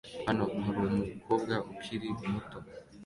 Hano 0.27 0.45
harumukobwa 0.65 1.55
ukiri 1.71 2.09
muto 2.29 2.57